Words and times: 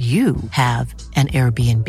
you 0.00 0.36
have 0.52 0.94
an 1.16 1.28
Airbnb. 1.28 1.88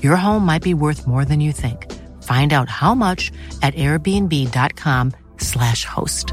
Your 0.00 0.14
home 0.14 0.46
might 0.46 0.62
be 0.62 0.74
worth 0.74 1.08
more 1.08 1.24
than 1.24 1.40
you 1.40 1.50
think. 1.50 1.90
Find 2.22 2.52
out 2.52 2.68
how 2.68 2.94
much 2.94 3.32
at 3.62 3.74
airbnb.com/slash 3.74 5.84
host. 5.84 6.32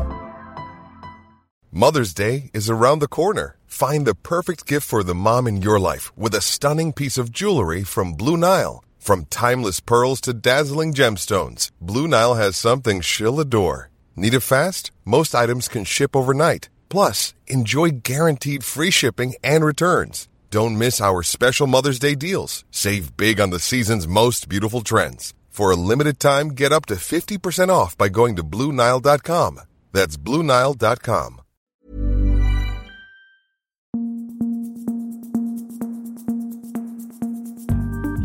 Mother's 1.71 2.13
Day 2.13 2.51
is 2.53 2.69
around 2.69 2.99
the 2.99 3.07
corner. 3.07 3.55
Find 3.65 4.05
the 4.05 4.13
perfect 4.13 4.67
gift 4.67 4.87
for 4.87 5.03
the 5.03 5.15
mom 5.15 5.47
in 5.47 5.61
your 5.61 5.79
life 5.79 6.15
with 6.17 6.35
a 6.35 6.41
stunning 6.41 6.93
piece 6.93 7.17
of 7.17 7.31
jewelry 7.31 7.83
from 7.83 8.13
Blue 8.13 8.37
Nile. 8.37 8.83
From 8.99 9.25
timeless 9.25 9.79
pearls 9.79 10.21
to 10.21 10.33
dazzling 10.33 10.93
gemstones, 10.93 11.71
Blue 11.81 12.07
Nile 12.07 12.35
has 12.35 12.55
something 12.57 13.01
she'll 13.01 13.39
adore. 13.39 13.89
Need 14.15 14.35
it 14.35 14.41
fast? 14.41 14.91
Most 15.05 15.33
items 15.33 15.67
can 15.67 15.85
ship 15.85 16.15
overnight. 16.15 16.69
Plus, 16.89 17.33
enjoy 17.47 17.91
guaranteed 18.03 18.63
free 18.63 18.91
shipping 18.91 19.33
and 19.43 19.63
returns. 19.63 20.27
Don't 20.51 20.79
miss 20.79 20.99
our 20.99 21.21
special 21.21 21.67
Mother's 21.67 21.99
Day 21.99 22.15
deals. 22.15 22.65
Save 22.71 23.15
big 23.15 23.39
on 23.39 23.51
the 23.51 23.59
season's 23.59 24.07
most 24.07 24.49
beautiful 24.49 24.81
trends. 24.81 25.33
For 25.49 25.69
a 25.69 25.75
limited 25.75 26.19
time, 26.19 26.49
get 26.49 26.71
up 26.71 26.85
to 26.87 26.95
50% 26.95 27.69
off 27.69 27.97
by 27.97 28.09
going 28.09 28.35
to 28.37 28.43
Blue 28.43 28.71
Nile.com. 28.71 29.61
That's 29.91 30.17
Blue 30.17 30.41
Nile.com. 30.41 31.41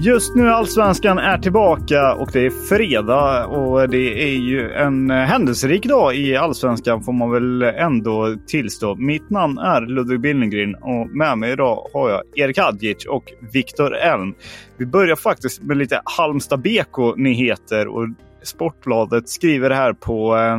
Just 0.04 0.34
nu 0.34 0.48
Allsvenskan 0.48 1.18
är 1.18 1.38
tillbaka 1.38 2.14
och 2.14 2.28
det 2.32 2.46
är 2.46 2.50
fredag 2.68 3.46
och 3.46 3.88
det 3.88 4.22
är 4.22 4.36
ju 4.36 4.70
en 4.72 5.10
händelserik 5.10 5.84
dag 5.84 6.16
i 6.16 6.36
Allsvenskan 6.36 7.02
får 7.02 7.12
man 7.12 7.30
väl 7.30 7.62
ändå 7.62 8.36
tillstå. 8.46 8.94
Mitt 8.94 9.30
namn 9.30 9.58
är 9.58 9.80
Ludvig 9.80 10.20
Billengren 10.20 10.74
och 10.74 11.08
med 11.08 11.38
mig 11.38 11.52
idag 11.52 11.86
har 11.92 12.10
jag 12.10 12.22
Erik 12.34 12.58
Hadjic 12.58 13.06
och 13.06 13.32
Viktor 13.52 13.96
Elm. 13.96 14.34
Vi 14.76 14.86
börjar 14.86 15.16
faktiskt 15.16 15.62
med 15.62 15.76
lite 15.76 16.00
Halmstad 16.04 16.60
BK-nyheter 16.60 17.88
och 17.88 18.08
Sportbladet 18.42 19.28
skriver 19.28 19.70
här 19.70 19.92
på, 19.92 20.36
eh, 20.36 20.58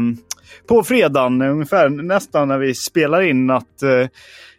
på 0.68 0.84
fredagen, 0.84 1.42
ungefär 1.42 1.90
nästan 1.90 2.48
när 2.48 2.58
vi 2.58 2.76
spelar 2.76 3.22
in 3.22 3.50
att 3.50 3.84
eh, 3.84 4.08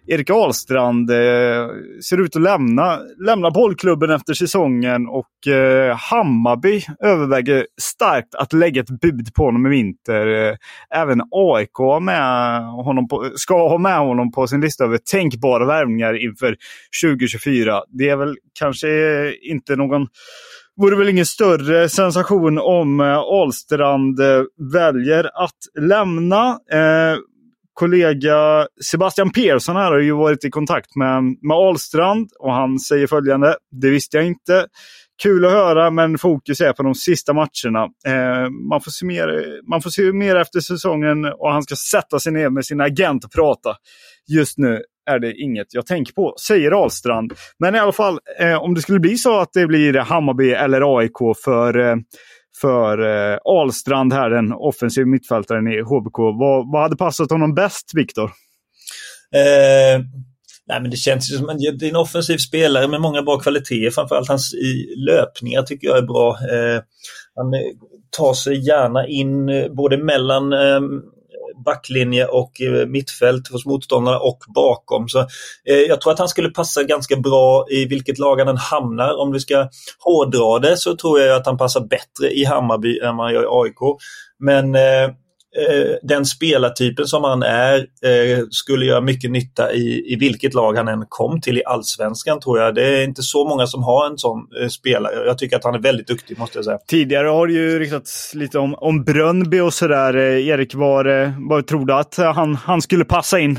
Erik 0.09 0.31
Ahlstrand 0.31 1.11
eh, 1.11 1.69
ser 2.09 2.21
ut 2.21 2.37
att 2.37 2.43
lämna, 2.43 2.99
lämna 3.27 3.51
bollklubben 3.51 4.11
efter 4.11 4.35
säsongen 4.35 5.07
och 5.07 5.53
eh, 5.53 5.97
Hammarby 5.97 6.83
överväger 7.01 7.67
starkt 7.81 8.35
att 8.35 8.53
lägga 8.53 8.83
ett 8.83 9.01
bud 9.01 9.35
på 9.35 9.45
honom 9.45 9.67
i 9.67 9.69
vinter. 9.69 10.27
Eh, 10.27 10.57
även 11.01 11.23
AIK 11.31 12.03
med 12.03 12.63
honom 12.63 13.09
på, 13.09 13.31
ska 13.35 13.69
ha 13.69 13.79
med 13.79 13.99
honom 13.99 14.33
på 14.33 14.47
sin 14.47 14.61
lista 14.61 14.85
över 14.85 14.99
tänkbara 14.99 15.67
värvningar 15.67 16.25
inför 16.25 16.57
2024. 17.05 17.83
Det 17.89 18.09
är 18.09 18.17
väl 18.17 18.37
kanske 18.59 18.89
inte 19.51 19.77
någon 19.77 20.07
vore 20.77 20.97
väl 20.97 21.09
ingen 21.09 21.27
större 21.27 21.89
sensation 21.89 22.59
om 22.59 23.01
eh, 23.01 23.19
Ahlstrand 23.19 24.21
eh, 24.21 24.43
väljer 24.73 25.45
att 25.45 25.59
lämna. 25.81 26.49
Eh, 26.73 27.19
Kollega 27.77 28.67
Sebastian 28.91 29.31
Persson 29.31 29.77
här 29.77 29.91
har 29.93 29.99
ju 29.99 30.13
varit 30.13 30.45
i 30.45 30.51
kontakt 30.51 30.97
med, 30.97 31.23
med 31.23 31.57
Ahlstrand 31.57 32.31
och 32.39 32.53
han 32.53 32.79
säger 32.79 33.07
följande. 33.07 33.57
Det 33.71 33.91
visste 33.91 34.17
jag 34.17 34.27
inte. 34.27 34.67
Kul 35.23 35.45
att 35.45 35.53
höra, 35.53 35.91
men 35.91 36.19
fokus 36.19 36.61
är 36.61 36.73
på 36.73 36.83
de 36.83 36.95
sista 36.95 37.33
matcherna. 37.33 37.85
Eh, 38.07 38.51
man, 38.51 38.81
får 38.81 38.91
se 38.91 39.07
mer, 39.07 39.27
man 39.71 39.83
får 39.83 40.37
efter 40.37 40.61
säsongen 40.61 41.25
och 41.25 41.53
han 41.53 41.63
ska 41.63 41.77
sätta 41.77 42.19
sig 42.19 42.33
ner 42.33 42.51
med 42.51 42.65
sin 42.65 42.81
agent 42.81 43.25
och 43.25 43.33
prata. 43.33 43.77
Just 44.29 44.59
nu 44.59 44.83
är 45.11 45.19
det 45.19 45.35
inget 45.35 45.75
jag 45.75 45.87
tänker 45.87 46.13
på, 46.13 46.35
säger 46.47 46.71
Ahlstrand. 46.71 47.33
Men 47.59 47.75
i 47.75 47.79
alla 47.79 47.93
fall, 47.93 48.19
eh, 48.41 48.63
om 48.63 48.75
det 48.75 48.81
skulle 48.81 49.01
bli 49.01 49.17
så 49.17 49.41
att 49.41 49.53
det 49.53 49.67
blir 49.67 49.95
Hammarby 49.95 50.51
eller 50.51 50.99
AIK 50.99 51.37
för 51.45 51.79
eh, 51.79 51.97
för 52.61 52.99
eh, 52.99 53.39
Ahlstrand 53.45 54.13
här, 54.13 54.31
den 54.31 54.53
offensiv 54.53 55.07
mittfältaren 55.07 55.69
i 55.69 55.81
HBK. 55.81 56.19
Vad, 56.19 56.73
vad 56.73 56.83
hade 56.83 56.97
passat 56.97 57.31
honom 57.31 57.55
bäst, 57.55 57.91
Viktor? 57.95 58.25
Eh, 59.35 60.01
nej, 60.67 60.81
men 60.81 60.91
det 60.91 60.97
känns 60.97 61.33
ju 61.33 61.37
som 61.37 61.49
en, 61.49 61.59
det 61.79 61.87
är 61.87 61.91
en 61.91 61.97
offensiv 61.97 62.39
spelare 62.39 62.89
med 62.89 63.01
många 63.01 63.23
bra 63.23 63.39
kvaliteter. 63.39 63.91
Framförallt 63.91 64.29
hans 64.29 64.55
i 64.55 64.95
löpningar 64.97 65.63
tycker 65.63 65.89
jag 65.89 65.99
är 65.99 66.07
bra. 66.07 66.29
Eh, 66.31 66.83
han 67.35 67.55
eh, 67.55 67.61
tar 68.19 68.35
sig 68.35 68.67
gärna 68.67 69.07
in 69.07 69.49
eh, 69.49 69.73
både 69.73 69.99
mellan 69.99 70.53
eh, 70.53 70.81
backlinje 71.65 72.27
och 72.27 72.61
eh, 72.61 72.87
mittfält 72.87 73.49
hos 73.49 73.67
motståndarna 73.67 74.19
och 74.19 74.39
bakom. 74.55 75.09
Så 75.09 75.19
eh, 75.65 75.77
Jag 75.89 76.01
tror 76.01 76.13
att 76.13 76.19
han 76.19 76.29
skulle 76.29 76.49
passa 76.49 76.83
ganska 76.83 77.17
bra 77.17 77.67
i 77.71 77.85
vilket 77.85 78.19
lag 78.19 78.37
han 78.37 78.49
än 78.49 78.57
hamnar. 78.57 79.21
Om 79.21 79.33
vi 79.33 79.41
ska 79.41 79.69
hårdra 79.99 80.59
det 80.59 80.77
så 80.77 80.97
tror 80.97 81.21
jag 81.21 81.37
att 81.37 81.47
han 81.47 81.59
passar 81.59 81.81
bättre 81.81 82.31
i 82.31 82.45
Hammarby 82.45 82.99
än 82.99 83.17
vad 83.17 83.27
han 83.27 83.35
gör 83.35 83.43
i 83.43 83.47
AIK. 83.51 84.01
Men 84.39 84.75
Eh, 84.75 85.11
den 86.03 86.27
spelartypen 86.27 87.07
som 87.07 87.25
han 87.25 87.43
är 87.43 87.79
eh, 87.79 88.45
skulle 88.51 88.87
göra 88.87 89.01
mycket 89.01 89.31
nytta 89.31 89.73
i, 89.73 90.13
i 90.13 90.17
vilket 90.17 90.55
lag 90.55 90.77
han 90.77 90.89
än 90.89 91.05
kom 91.09 91.41
till 91.41 91.59
i 91.59 91.65
allsvenskan 91.65 92.41
tror 92.41 92.59
jag. 92.59 92.75
Det 92.75 92.87
är 92.87 93.05
inte 93.05 93.23
så 93.23 93.49
många 93.49 93.67
som 93.67 93.83
har 93.83 94.07
en 94.11 94.19
sån 94.19 94.47
eh, 94.61 94.69
spelare. 94.69 95.27
Jag 95.27 95.39
tycker 95.39 95.57
att 95.57 95.65
han 95.65 95.75
är 95.75 95.79
väldigt 95.79 96.07
duktig 96.07 96.39
måste 96.39 96.59
jag 96.59 96.65
säga. 96.65 96.79
Tidigare 96.87 97.29
har 97.29 97.47
det 97.47 97.53
ju 97.53 97.79
riktats 97.79 98.35
lite 98.35 98.59
om, 98.59 98.75
om 98.75 99.05
Brönnby 99.05 99.61
och 99.61 99.75
sådär. 99.75 100.17
Erik, 100.17 100.75
var, 100.75 101.33
var 101.49 101.63
tror 101.63 101.87
du 101.87 101.93
att 101.93 102.17
han, 102.17 102.55
han 102.55 102.83
skulle 102.83 103.05
passa 103.05 103.39
in? 103.39 103.59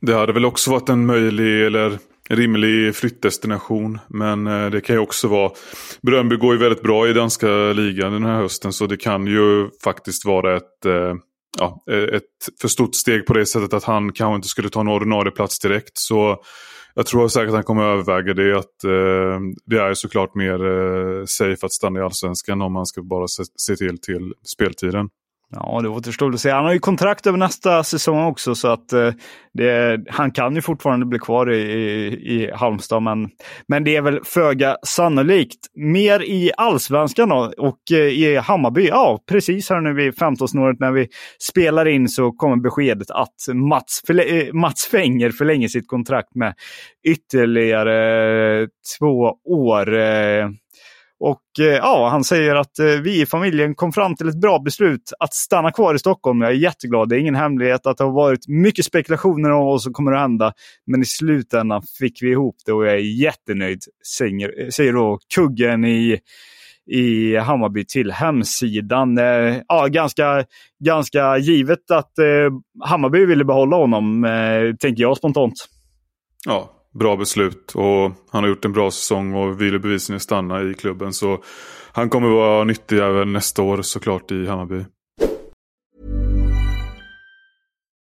Det 0.00 0.14
hade 0.14 0.32
väl 0.32 0.44
också 0.44 0.70
varit 0.70 0.88
en 0.88 1.06
möjlig, 1.06 1.66
eller 1.66 1.98
rimlig 2.28 2.96
flyttdestination. 2.96 3.98
Men 4.08 4.46
eh, 4.46 4.70
det 4.70 4.80
kan 4.80 4.96
ju 4.96 5.00
också 5.00 5.28
vara... 5.28 5.52
Brönby 6.02 6.36
går 6.36 6.54
ju 6.54 6.60
väldigt 6.60 6.82
bra 6.82 7.08
i 7.08 7.12
danska 7.12 7.48
ligan 7.72 8.12
den 8.12 8.24
här 8.24 8.36
hösten 8.36 8.72
så 8.72 8.86
det 8.86 8.96
kan 8.96 9.26
ju 9.26 9.70
faktiskt 9.84 10.24
vara 10.24 10.56
ett, 10.56 10.86
eh, 10.86 11.14
ja, 11.58 11.82
ett 12.12 12.60
för 12.60 12.68
stort 12.68 12.94
steg 12.94 13.26
på 13.26 13.32
det 13.34 13.46
sättet 13.46 13.74
att 13.74 13.84
han 13.84 14.12
kanske 14.12 14.36
inte 14.36 14.48
skulle 14.48 14.68
ta 14.68 14.80
en 14.80 14.88
ordinarie 14.88 15.30
plats 15.30 15.58
direkt. 15.58 15.98
Så 15.98 16.42
jag 16.98 17.06
tror 17.06 17.28
säkert 17.28 17.48
att 17.48 17.54
han 17.54 17.64
kommer 17.64 17.82
att 17.82 17.92
överväga 17.92 18.34
det. 18.34 18.58
Att, 18.58 18.84
eh, 18.84 19.40
det 19.66 19.78
är 19.78 19.94
såklart 19.94 20.34
mer 20.34 20.66
eh, 20.66 21.24
safe 21.26 21.66
att 21.66 21.72
stanna 21.72 22.00
i 22.00 22.02
allsvenskan 22.02 22.62
om 22.62 22.72
man 22.72 22.86
ska 22.86 23.02
bara 23.02 23.28
se, 23.28 23.42
se 23.56 23.76
till 23.76 23.98
till 23.98 24.34
speltiden. 24.46 25.08
Ja, 25.50 25.80
det 25.82 25.88
återstår 25.88 26.34
att 26.34 26.40
se. 26.40 26.50
Han 26.50 26.64
har 26.64 26.72
ju 26.72 26.78
kontrakt 26.78 27.26
över 27.26 27.38
nästa 27.38 27.84
säsong 27.84 28.24
också 28.24 28.54
så 28.54 28.68
att 28.68 28.92
eh, 28.92 29.12
det, 29.54 30.00
han 30.08 30.30
kan 30.30 30.54
ju 30.54 30.62
fortfarande 30.62 31.06
bli 31.06 31.18
kvar 31.18 31.52
i, 31.52 31.58
i, 31.58 32.06
i 32.06 32.50
Halmstad. 32.54 33.02
Men, 33.02 33.28
men 33.68 33.84
det 33.84 33.96
är 33.96 34.02
väl 34.02 34.20
föga 34.24 34.76
sannolikt. 34.86 35.58
Mer 35.74 36.22
i 36.22 36.50
allsvenskan 36.56 37.28
då 37.28 37.52
och 37.58 37.92
eh, 37.92 37.96
i 37.96 38.36
Hammarby. 38.36 38.88
Ja, 38.88 39.18
precis 39.28 39.70
här 39.70 39.80
nu 39.80 39.94
vid 39.94 40.14
15-snåret 40.14 40.76
när 40.80 40.92
vi 40.92 41.08
spelar 41.50 41.88
in 41.88 42.08
så 42.08 42.32
kommer 42.32 42.56
beskedet 42.56 43.10
att 43.10 43.54
Mats, 43.54 44.02
eh, 44.10 44.52
Mats 44.52 44.86
Fenger 44.90 45.30
förlänger 45.30 45.68
sitt 45.68 45.88
kontrakt 45.88 46.34
med 46.34 46.54
ytterligare 47.08 48.68
två 48.98 49.36
år. 49.44 49.98
Eh, 49.98 50.48
och 51.20 51.42
eh, 51.60 51.66
ja, 51.66 52.08
han 52.08 52.24
säger 52.24 52.54
att 52.54 52.78
eh, 52.78 52.86
vi 52.86 53.20
i 53.20 53.26
familjen 53.26 53.74
kom 53.74 53.92
fram 53.92 54.16
till 54.16 54.28
ett 54.28 54.40
bra 54.40 54.58
beslut 54.58 55.12
att 55.18 55.34
stanna 55.34 55.72
kvar 55.72 55.94
i 55.94 55.98
Stockholm. 55.98 56.40
Jag 56.40 56.50
är 56.50 56.54
jätteglad. 56.54 57.08
Det 57.08 57.16
är 57.16 57.18
ingen 57.18 57.34
hemlighet 57.34 57.86
att 57.86 57.96
det 57.96 58.04
har 58.04 58.12
varit 58.12 58.48
mycket 58.48 58.84
spekulationer 58.84 59.50
om 59.50 59.66
vad 59.66 59.82
som 59.82 59.92
kommer 59.92 60.12
att 60.12 60.20
hända. 60.20 60.52
Men 60.86 61.02
i 61.02 61.04
slutändan 61.04 61.82
fick 61.98 62.22
vi 62.22 62.30
ihop 62.30 62.56
det 62.66 62.72
och 62.72 62.86
jag 62.86 62.94
är 62.94 63.22
jättenöjd, 63.22 63.82
säger, 64.18 64.62
eh, 64.62 64.68
säger 64.68 64.92
då 64.92 65.18
kuggen 65.34 65.84
i 65.84 66.18
i 66.90 67.36
Hammarby 67.36 67.84
till 67.84 68.12
hemsidan. 68.12 69.16
Ja, 69.68 69.86
ganska, 69.86 70.44
ganska 70.84 71.38
givet 71.38 71.90
att 71.90 72.12
Hammarby 72.84 73.26
ville 73.26 73.44
behålla 73.44 73.76
honom, 73.76 74.26
tänker 74.80 75.02
jag 75.02 75.16
spontant. 75.16 75.52
Ja, 76.46 76.77
bra 76.94 77.16
beslut 77.16 77.72
och 77.74 78.12
han 78.30 78.42
har 78.42 78.48
gjort 78.48 78.64
en 78.64 78.72
bra 78.72 78.90
säsong 78.90 79.34
och 79.34 79.60
vill 79.60 79.78
bevisligen 79.78 80.20
stanna 80.20 80.62
i 80.62 80.74
klubben. 80.74 81.12
Så 81.12 81.42
han 81.92 82.10
kommer 82.10 82.28
vara 82.28 82.64
nyttig 82.64 82.98
även 82.98 83.32
nästa 83.32 83.62
år 83.62 83.82
såklart 83.82 84.30
i 84.30 84.46
Hammarby. 84.46 84.84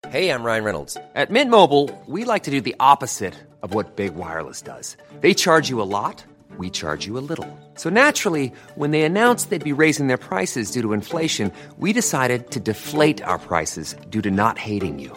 Hej, 0.09 0.27
jag 0.27 0.47
Ryan 0.47 0.65
Reynolds. 0.65 0.95
På 0.95 1.33
Mint 1.33 1.51
Mobile, 1.51 1.89
we 2.09 2.35
like 2.35 2.45
to 2.45 2.51
do 2.51 2.61
the 2.61 2.75
opposite 2.93 3.35
of 3.63 3.75
what 3.75 3.97
Big 3.97 4.13
Wireless 4.13 4.63
does. 4.63 4.97
They 5.21 5.35
charge 5.35 5.71
you 5.71 5.83
a 5.83 6.03
lot. 6.03 6.25
we 6.59 6.71
charge 6.71 7.07
you 7.07 7.19
a 7.19 7.25
little. 7.31 7.49
So 7.75 7.91
naturally, 7.91 8.53
when 8.75 8.91
they 8.91 9.03
announced 9.03 9.51
they'd 9.51 9.65
be 9.65 9.73
raising 9.73 10.09
their 10.09 10.19
prices 10.19 10.71
due 10.71 10.83
to 10.83 10.93
inflation, 10.93 11.53
we 11.79 11.93
decided 11.93 12.51
to 12.51 12.61
deflate 12.61 13.23
our 13.23 13.39
prices 13.39 13.97
due 14.11 14.23
to 14.23 14.31
not 14.31 14.59
hating 14.59 14.99
you. 14.99 15.17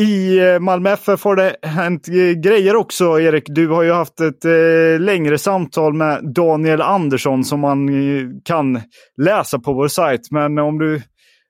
I 0.00 0.38
eh, 0.38 0.58
Malmö 0.58 0.90
FF 0.90 1.24
har 1.24 1.36
det 1.36 1.56
hänt 1.62 2.08
eh, 2.08 2.14
grejer 2.14 2.76
också, 2.76 3.20
Erik. 3.20 3.44
Du 3.46 3.68
har 3.68 3.82
ju 3.82 3.92
haft 3.92 4.20
ett 4.20 4.44
eh, 4.44 5.00
längre 5.00 5.38
samtal 5.38 5.94
med 5.94 6.34
Daniel 6.34 6.82
Andersson 6.82 7.44
som 7.44 7.60
man 7.60 7.88
kan 8.44 8.80
läsa 9.16 9.58
på 9.58 9.72
vår 9.72 9.88
sajt. 9.88 10.20
Men 10.30 10.58
om 10.58 10.78
du, 10.78 11.02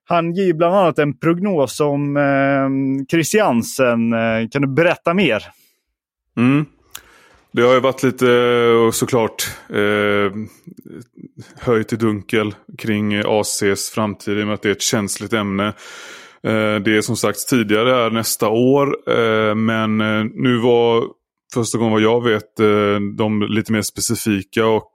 han 0.09 0.33
ger 0.33 0.55
bland 0.55 0.75
annat 0.75 0.99
en 0.99 1.19
prognos 1.19 1.81
om 1.81 2.17
eh, 2.17 2.69
Christiansen. 3.11 4.13
Kan 4.51 4.63
du 4.63 4.69
berätta 4.69 5.15
mer? 5.15 5.45
Mm. 6.37 6.67
Det 7.53 7.63
har 7.63 7.75
ju 7.75 7.81
varit 7.81 8.03
lite 8.03 8.27
såklart 8.93 9.51
eh, 9.69 10.33
höjt 11.61 11.93
i 11.93 11.97
dunkel 11.97 12.55
kring 12.79 13.23
ACs 13.27 13.91
framtid 13.95 14.39
i 14.39 14.43
och 14.43 14.47
med 14.47 14.55
att 14.55 14.63
det 14.63 14.69
är 14.69 14.73
ett 14.73 14.83
känsligt 14.83 15.33
ämne. 15.33 15.73
Eh, 16.47 16.83
det 16.83 16.97
är 16.97 17.03
som 17.03 17.17
sagt 17.17 17.49
tidigare 17.49 18.05
är 18.07 18.11
nästa 18.11 18.49
år 18.49 18.97
eh, 19.09 19.55
men 19.55 20.01
eh, 20.01 20.25
nu 20.35 20.59
var 20.59 21.05
första 21.55 21.79
gången 21.79 21.93
vad 21.93 22.03
jag 22.03 22.25
vet 22.25 22.57
de 23.19 23.43
lite 23.43 23.73
mer 23.73 23.83
specifika 23.83 24.67
och 24.67 24.93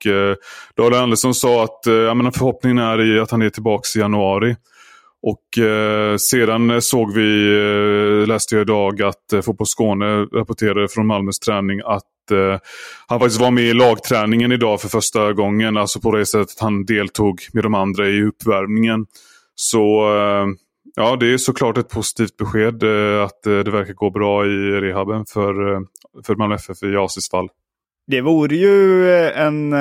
Daniel 0.77 1.01
Andersson 1.01 1.35
sa 1.35 1.63
att 1.63 1.79
förhoppningen 1.83 2.77
är 2.77 3.21
att 3.21 3.31
han 3.31 3.41
är 3.41 3.49
tillbaka 3.49 3.83
i 3.95 3.99
januari. 3.99 4.55
Och 5.27 5.63
eh, 5.63 6.17
sedan 6.17 6.81
såg 6.81 7.13
vi, 7.13 7.57
eh, 7.57 8.27
läste 8.27 8.55
jag 8.55 8.61
idag 8.61 9.01
att 9.01 9.33
eh, 9.33 9.41
Fotboll 9.41 9.67
Skåne 9.67 10.05
rapporterade 10.23 10.87
från 10.87 11.07
Malmös 11.07 11.39
träning 11.39 11.81
att 11.85 12.31
eh, 12.31 12.59
han 13.07 13.19
faktiskt 13.19 13.41
var 13.41 13.51
med 13.51 13.63
i 13.63 13.73
lagträningen 13.73 14.51
idag 14.51 14.81
för 14.81 14.89
första 14.89 15.33
gången. 15.33 15.77
Alltså 15.77 15.99
på 15.99 16.11
det 16.11 16.25
sättet 16.25 16.55
att 16.55 16.61
han 16.61 16.85
deltog 16.85 17.41
med 17.53 17.63
de 17.63 17.73
andra 17.73 18.07
i 18.09 18.23
uppvärmningen. 18.23 19.05
Så 19.55 20.07
ja, 20.95 21.15
det 21.15 21.33
är 21.33 21.37
såklart 21.37 21.77
ett 21.77 21.89
positivt 21.89 22.37
besked 22.37 22.83
eh, 22.83 23.23
att 23.23 23.45
eh, 23.45 23.59
det 23.59 23.71
verkar 23.71 23.93
gå 23.93 24.09
bra 24.09 24.45
i 24.45 24.81
rehaben 24.81 25.25
för, 25.25 25.73
eh, 25.73 25.79
för 26.25 26.35
Malmö 26.35 26.55
FF 26.55 26.83
i 26.83 26.95
Asis 26.95 27.29
fall. 27.29 27.49
Det 28.07 28.21
vore 28.21 28.55
ju 28.55 29.09
en, 29.31 29.73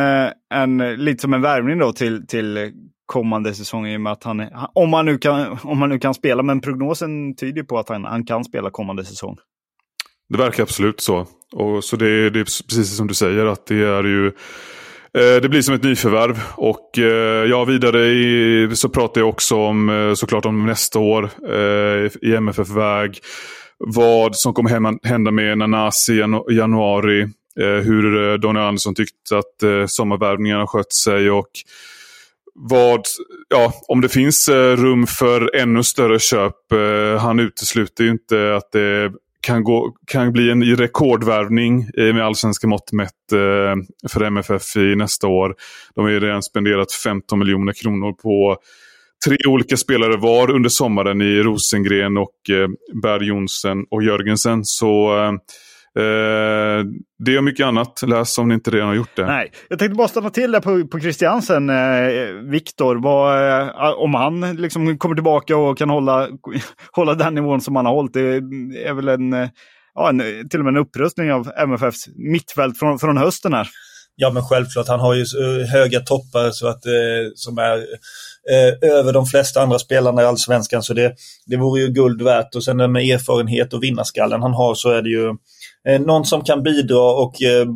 en, 0.54 0.78
lite 0.78 1.22
som 1.22 1.34
en 1.34 1.42
värvning 1.42 1.78
då 1.78 1.92
till, 1.92 2.26
till 2.26 2.72
kommande 3.06 3.54
säsong 3.54 3.86
i 3.86 3.96
och 3.96 4.00
med 4.00 4.12
att 4.12 4.24
han, 4.24 4.48
om 4.74 4.92
han, 4.92 5.06
nu 5.06 5.18
kan, 5.18 5.58
om 5.62 5.80
han 5.80 5.90
nu 5.90 5.98
kan 5.98 6.14
spela, 6.14 6.42
men 6.42 6.60
prognosen 6.60 7.36
tyder 7.36 7.62
på 7.62 7.78
att 7.78 7.88
han, 7.88 8.04
han 8.04 8.26
kan 8.26 8.44
spela 8.44 8.70
kommande 8.70 9.04
säsong. 9.04 9.36
Det 10.28 10.38
verkar 10.38 10.62
absolut 10.62 11.00
så. 11.00 11.26
Och 11.52 11.84
så 11.84 11.96
det, 11.96 12.30
det 12.30 12.40
är 12.40 12.44
precis 12.44 12.96
som 12.96 13.06
du 13.06 13.14
säger 13.14 13.46
att 13.46 13.66
det 13.66 13.82
är 13.82 14.04
ju 14.04 14.32
Eh, 15.18 15.40
det 15.42 15.48
blir 15.48 15.62
som 15.62 15.74
ett 15.74 15.82
nyförvärv 15.82 16.42
och 16.56 16.98
eh, 16.98 17.50
ja, 17.50 17.64
vidare 17.64 18.06
i, 18.06 18.70
så 18.74 18.88
pratar 18.88 19.20
jag 19.20 19.28
också 19.28 19.56
om 19.56 19.88
eh, 19.88 20.14
såklart 20.14 20.44
om 20.44 20.66
nästa 20.66 20.98
år 20.98 21.30
i 22.22 22.34
MFF-väg. 22.34 23.18
Vad 23.78 24.36
som 24.36 24.54
kommer 24.54 25.06
hända 25.08 25.30
med 25.30 25.58
Nanasi 25.58 26.12
i 26.12 26.54
januari. 26.54 27.28
Hur 27.56 28.38
Daniel 28.38 28.64
Andersson 28.64 28.94
tyckte 28.94 29.38
att 29.38 29.90
sommarvärvningarna 29.90 30.66
skött 30.66 30.92
sig 30.92 31.30
och 31.30 31.50
vad, 32.54 33.00
ja, 33.48 33.72
om 33.88 34.00
det 34.00 34.08
finns 34.08 34.48
rum 34.76 35.06
för 35.06 35.56
ännu 35.56 35.82
större 35.82 36.18
köp. 36.18 36.56
Han 37.20 37.40
utesluter 37.40 38.04
ju 38.04 38.10
inte 38.10 38.56
att 38.56 38.72
det 38.72 39.12
kan, 39.44 39.64
gå, 39.64 39.92
kan 40.06 40.32
bli 40.32 40.50
en 40.50 40.76
rekordvärvning 40.76 41.88
eh, 41.96 42.14
med 42.14 42.24
allsvenska 42.24 42.66
mått 42.66 42.92
mätt 42.92 43.32
eh, 43.32 44.08
för 44.08 44.22
MFF 44.24 44.76
i 44.76 44.96
nästa 44.96 45.26
år. 45.26 45.54
De 45.94 46.04
har 46.04 46.10
ju 46.10 46.20
redan 46.20 46.42
spenderat 46.42 46.92
15 46.92 47.38
miljoner 47.38 47.72
kronor 47.72 48.12
på 48.12 48.56
tre 49.26 49.36
olika 49.48 49.76
spelare 49.76 50.16
var 50.16 50.50
under 50.50 50.68
sommaren 50.68 51.22
i 51.22 51.42
Rosengren 51.42 52.16
och 52.16 52.50
eh, 52.50 52.68
Berg 53.02 53.26
Jonsen 53.26 53.84
och 53.90 54.02
Jörgensen. 54.02 54.60
Så 54.64 55.12
Eh, 55.98 56.84
det 57.24 57.38
och 57.38 57.44
mycket 57.44 57.66
annat. 57.66 58.02
Läs 58.06 58.38
om 58.38 58.48
ni 58.48 58.54
inte 58.54 58.70
redan 58.70 58.88
har 58.88 58.94
gjort 58.94 59.16
det. 59.16 59.26
Nej, 59.26 59.52
jag 59.68 59.78
tänkte 59.78 59.96
bara 59.96 60.08
stanna 60.08 60.30
till 60.30 60.52
där 60.52 60.60
på, 60.60 60.86
på 60.86 61.00
Christiansen. 61.00 61.70
Eh, 61.70 62.26
Viktor, 62.50 62.96
eh, 62.96 63.90
om 63.96 64.14
han 64.14 64.56
liksom 64.56 64.98
kommer 64.98 65.14
tillbaka 65.14 65.56
och 65.56 65.78
kan 65.78 65.90
hålla, 65.90 66.28
hålla 66.92 67.14
den 67.14 67.34
nivån 67.34 67.60
som 67.60 67.76
han 67.76 67.86
har 67.86 67.92
hållit. 67.92 68.12
Det 68.12 68.36
är 68.88 68.94
väl 68.94 69.08
en, 69.08 69.32
eh, 69.32 69.48
ja, 69.94 70.08
en, 70.08 70.48
till 70.48 70.60
och 70.60 70.64
med 70.64 70.72
en 70.76 70.80
upprustning 70.82 71.32
av 71.32 71.50
MFFs 71.56 72.08
mittfält 72.16 72.78
från, 72.78 72.98
från 72.98 73.16
hösten 73.16 73.52
här. 73.54 73.68
Ja 74.16 74.30
men 74.30 74.42
självklart, 74.42 74.88
han 74.88 75.00
har 75.00 75.14
ju 75.14 75.20
eh, 75.22 75.66
höga 75.66 76.00
toppar 76.00 76.50
så 76.50 76.66
att, 76.66 76.86
eh, 76.86 77.32
som 77.34 77.58
är 77.58 77.76
eh, 78.50 78.90
över 78.90 79.12
de 79.12 79.26
flesta 79.26 79.62
andra 79.62 79.78
spelarna 79.78 80.22
i 80.22 80.24
Allsvenskan. 80.24 80.82
Så 80.82 80.94
det, 80.94 81.14
det 81.46 81.56
vore 81.56 81.80
ju 81.80 81.88
guld 81.88 82.22
värt. 82.22 82.54
Och 82.54 82.64
sen 82.64 82.76
med 82.92 83.02
erfarenhet 83.02 83.72
och 83.72 83.82
vinnarskallen 83.82 84.42
han 84.42 84.54
har 84.54 84.74
så 84.74 84.90
är 84.90 85.02
det 85.02 85.08
ju 85.08 85.34
Eh, 85.88 86.00
någon 86.00 86.24
som 86.24 86.44
kan 86.44 86.62
bidra 86.62 87.12
och 87.12 87.42
eh, 87.42 87.66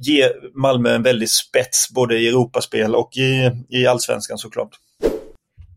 ge 0.00 0.28
Malmö 0.54 0.94
en 0.94 1.02
väldig 1.02 1.30
spets 1.30 1.90
både 1.94 2.18
i 2.18 2.28
Europaspel 2.28 2.94
och 2.94 3.10
i, 3.16 3.50
i 3.68 3.86
Allsvenskan 3.86 4.38
såklart. 4.38 4.70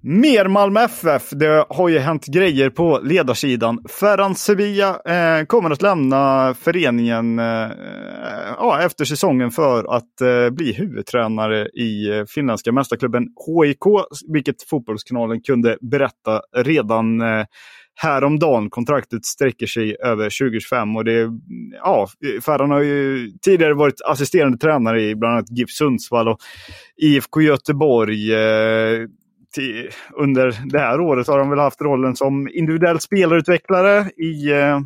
Mer 0.02 0.48
Malmö 0.48 0.80
FF. 0.80 1.30
Det 1.30 1.66
har 1.70 1.90
ju 1.90 2.00
hänt 2.00 2.26
grejer 2.26 2.70
på 2.70 3.00
ledarsidan. 3.04 3.84
Ferran 3.90 4.36
Sevilla 4.36 4.90
eh, 4.90 5.46
kommer 5.46 5.70
att 5.70 5.82
lämna 5.82 6.54
föreningen 6.60 7.40
eh, 7.40 7.72
ja, 8.58 8.82
efter 8.82 9.06
säsongen 9.06 9.52
för 9.52 9.96
att 9.96 10.22
eh, 10.22 10.50
bli 10.50 10.74
huvudtränare 10.74 11.68
i 11.68 12.10
eh, 12.10 12.26
finländska 12.26 12.72
mästarklubben 12.72 13.24
HIK, 13.24 14.06
vilket 14.34 14.64
Fotbollskanalen 14.70 15.42
kunde 15.42 15.78
berätta 15.82 16.42
redan 16.56 17.22
eh, 17.22 17.46
häromdagen. 18.02 18.70
Kontraktet 18.70 19.26
sträcker 19.26 19.68
sig 19.68 19.96
över 20.04 20.24
2025 20.24 20.96
och 20.96 21.06
det, 21.06 21.30
ja, 21.72 22.08
Ferran 22.46 22.72
har 22.72 22.82
ju 22.82 23.32
tidigare 23.42 23.74
varit 23.74 24.02
assisterande 24.06 24.58
tränare 24.58 25.02
i 25.02 25.16
bland 25.16 25.34
annat 25.34 25.58
GIF 25.58 25.70
Sundsvall 25.70 26.28
och 26.28 26.40
IFK 26.98 27.42
Göteborg. 27.42 28.34
Eh, 28.34 29.08
till, 29.56 29.90
under 30.14 30.70
det 30.72 30.80
här 30.80 31.00
året 31.00 31.28
har 31.28 31.40
de 31.40 31.50
väl 31.50 31.60
haft 31.60 31.82
rollen 31.82 32.16
som 32.16 32.48
individuell 32.48 33.00
spelarutvecklare 33.00 34.10
i, 34.10 34.52
eh, 34.52 34.80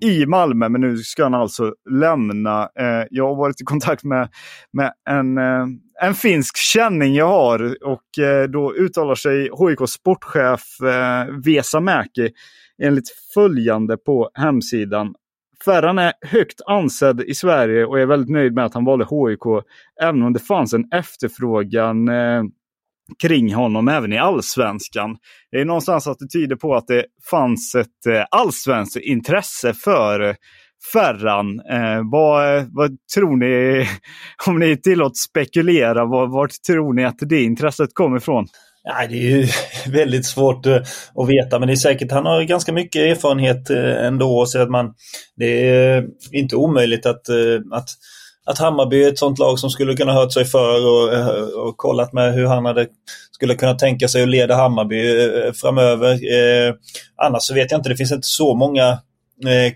i 0.00 0.26
Malmö. 0.26 0.68
Men 0.68 0.80
nu 0.80 0.96
ska 0.96 1.22
han 1.22 1.34
alltså 1.34 1.74
lämna. 1.90 2.62
Eh, 2.62 3.06
jag 3.10 3.28
har 3.28 3.36
varit 3.36 3.60
i 3.60 3.64
kontakt 3.64 4.04
med, 4.04 4.28
med 4.72 4.92
en, 5.10 5.38
eh, 5.38 5.66
en 6.02 6.14
finsk 6.14 6.56
känning 6.56 7.14
jag 7.14 7.28
har 7.28 7.76
och 7.84 8.24
eh, 8.24 8.48
då 8.48 8.74
uttalar 8.74 9.14
sig 9.14 9.42
HIK 9.42 9.88
sportchef 9.88 10.80
eh, 10.82 11.34
Vesa 11.44 11.80
Mäki 11.80 12.30
enligt 12.82 13.08
följande 13.34 13.96
på 13.96 14.30
hemsidan. 14.34 15.14
Ferran 15.64 15.98
är 15.98 16.12
högt 16.26 16.60
ansedd 16.66 17.20
i 17.20 17.34
Sverige 17.34 17.84
och 17.84 18.00
är 18.00 18.06
väldigt 18.06 18.30
nöjd 18.30 18.54
med 18.54 18.64
att 18.64 18.74
han 18.74 18.84
valde 18.84 19.04
HIK. 19.04 19.64
Även 20.02 20.22
om 20.22 20.32
det 20.32 20.38
fanns 20.40 20.74
en 20.74 20.84
efterfrågan 20.92 22.08
eh, 22.08 22.42
kring 23.22 23.54
honom 23.54 23.88
även 23.88 24.12
i 24.12 24.18
allsvenskan. 24.18 25.16
Det 25.50 25.60
är 25.60 25.64
någonstans 25.64 26.06
att 26.06 26.18
det 26.18 26.28
tyder 26.38 26.56
på 26.56 26.74
att 26.74 26.86
det 26.86 27.04
fanns 27.30 27.74
ett 27.74 28.06
eh, 28.08 28.24
allsvenskt 28.30 28.96
intresse 28.96 29.74
för 29.74 30.20
eh, 30.20 30.34
Ferran. 30.92 31.60
Eh, 31.60 32.00
vad, 32.12 32.66
vad 32.70 32.96
tror 33.14 33.36
ni, 33.36 33.86
om 34.46 34.58
ni 34.58 34.76
tillåts 34.76 35.22
spekulera, 35.22 36.04
var, 36.04 36.26
vart 36.26 36.62
tror 36.66 36.94
ni 36.94 37.04
att 37.04 37.18
det 37.18 37.42
intresset 37.42 37.90
kommer 37.94 38.16
ifrån? 38.16 38.46
Nej, 38.84 39.08
det 39.08 39.14
är 39.14 39.36
ju 39.36 39.46
väldigt 39.92 40.26
svårt 40.26 40.66
eh, 40.66 40.76
att 41.14 41.28
veta, 41.28 41.58
men 41.58 41.68
det 41.68 41.74
är 41.74 41.76
säkert, 41.76 42.12
han 42.12 42.26
har 42.26 42.42
ganska 42.42 42.72
mycket 42.72 43.02
erfarenhet 43.02 43.70
ändå. 44.00 44.46
Så 44.46 44.62
att 44.62 44.70
man, 44.70 44.94
det 45.36 45.68
är 45.68 46.06
inte 46.32 46.56
omöjligt 46.56 47.06
att, 47.06 47.28
att, 47.72 47.88
att 48.50 48.58
Hammarby 48.58 49.04
är 49.04 49.08
ett 49.08 49.18
sånt 49.18 49.38
lag 49.38 49.58
som 49.58 49.70
skulle 49.70 49.94
kunna 49.96 50.12
hört 50.12 50.32
sig 50.32 50.44
för 50.44 50.86
och, 50.86 51.14
eh, 51.14 51.42
och 51.66 51.76
kollat 51.76 52.12
med 52.12 52.34
hur 52.34 52.46
han 52.46 52.64
hade, 52.64 52.86
skulle 53.30 53.54
kunna 53.54 53.74
tänka 53.74 54.08
sig 54.08 54.22
att 54.22 54.28
leda 54.28 54.54
Hammarby 54.54 55.24
eh, 55.24 55.52
framöver. 55.52 56.12
Eh, 56.12 56.74
annars 57.16 57.42
så 57.42 57.54
vet 57.54 57.70
jag 57.70 57.78
inte, 57.78 57.88
det 57.88 57.96
finns 57.96 58.12
inte 58.12 58.28
så 58.28 58.54
många 58.54 58.98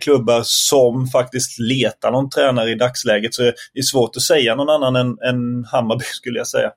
klubbar 0.01 0.41
som 0.45 1.07
faktiskt 1.07 1.59
letar 1.61 2.11
någon 2.11 2.31
tränare 2.31 2.71
i 2.71 2.75
dagsläget. 2.75 3.35
Så 3.35 3.43
det 3.43 3.79
är 3.79 3.83
svårt 3.83 4.17
att 4.17 4.23
säga 4.23 4.55
någon 4.55 4.71
annan 4.71 4.97
än, 4.97 5.07
än 5.07 5.65
Hammarby 5.65 6.05
skulle 6.13 6.39
jag 6.39 6.47
säga. 6.47 6.71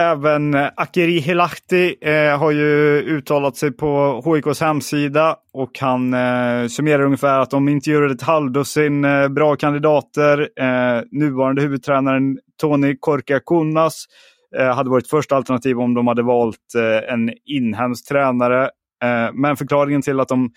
Även 0.00 0.54
eh, 0.54 0.70
Akeri 0.76 1.18
Hilahti 1.18 1.94
eh, 2.00 2.38
har 2.38 2.50
ju 2.50 3.00
uttalat 3.02 3.56
sig 3.56 3.72
på 3.72 4.22
HIKs 4.24 4.60
hemsida 4.60 5.36
och 5.52 5.78
han 5.80 6.14
eh, 6.14 6.66
summerar 6.68 7.02
ungefär 7.02 7.40
att 7.40 7.50
de 7.50 7.68
intervjuade 7.68 8.14
ett 8.14 8.22
halvdussin 8.22 9.04
eh, 9.04 9.28
bra 9.28 9.56
kandidater. 9.56 10.48
Eh, 10.60 11.02
nuvarande 11.10 11.62
huvudtränaren 11.62 12.38
Tony 12.60 12.96
Korkakunnas 13.00 14.04
eh, 14.58 14.74
hade 14.74 14.90
varit 14.90 15.08
första 15.08 15.36
alternativ 15.36 15.80
om 15.80 15.94
de 15.94 16.06
hade 16.06 16.22
valt 16.22 16.74
eh, 16.76 17.12
en 17.12 17.30
inhemsk 17.44 18.08
tränare. 18.08 18.70
Eh, 19.04 19.32
men 19.34 19.56
förklaringen 19.56 20.02
till 20.02 20.20
att 20.20 20.28
de, 20.28 20.50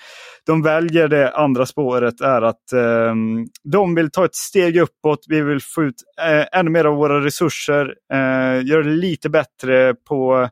de 0.45 0.61
väljer 0.61 1.07
det 1.07 1.31
andra 1.35 1.65
spåret 1.65 2.21
är 2.21 2.41
att 2.41 2.73
eh, 2.73 3.15
de 3.63 3.95
vill 3.95 4.11
ta 4.11 4.25
ett 4.25 4.35
steg 4.35 4.77
uppåt. 4.77 5.25
Vi 5.27 5.41
vill 5.41 5.61
få 5.61 5.83
ut 5.83 5.95
eh, 6.21 6.59
ännu 6.59 6.69
mer 6.69 6.85
av 6.85 6.95
våra 6.95 7.25
resurser, 7.25 7.95
eh, 8.13 8.65
göra 8.65 8.83
det 8.83 8.89
lite 8.89 9.29
bättre 9.29 9.95
på 10.07 10.49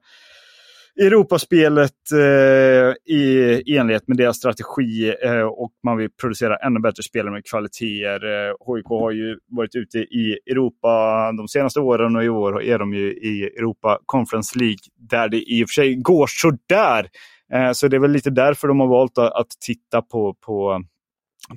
Europaspelet 1.00 2.12
eh, 2.14 3.16
i 3.16 3.78
enlighet 3.78 4.08
med 4.08 4.18
deras 4.18 4.38
strategi 4.38 5.16
eh, 5.24 5.42
och 5.42 5.72
man 5.84 5.98
vill 5.98 6.10
producera 6.22 6.56
ännu 6.56 6.80
bättre 6.80 7.04
spelare 7.04 7.32
med 7.32 7.46
kvaliteter. 7.46 8.50
Eh, 8.50 8.76
HIK 8.76 8.86
har 8.86 9.12
ju 9.12 9.38
varit 9.48 9.76
ute 9.76 9.98
i 9.98 10.40
Europa 10.52 11.32
de 11.38 11.48
senaste 11.48 11.80
åren 11.80 12.16
och 12.16 12.24
i 12.24 12.30
år 12.30 12.64
är 12.64 12.80
de 12.80 12.94
ju 12.94 13.12
i 13.12 13.44
Europa 13.58 14.00
Conference 14.06 14.60
League 14.60 14.80
där 15.10 15.30
det 15.30 15.38
i 15.38 15.64
och 15.64 15.70
för 15.70 15.74
sig 15.74 15.96
går 15.96 16.28
sådär. 16.28 17.08
Eh, 17.54 17.72
så 17.72 17.88
det 17.88 17.98
är 17.98 18.00
väl 18.00 18.12
lite 18.12 18.30
därför 18.30 18.68
de 18.68 18.80
har 18.80 18.88
valt 18.88 19.18
att 19.18 19.50
titta 19.66 20.02
på, 20.02 20.36
på, 20.46 20.84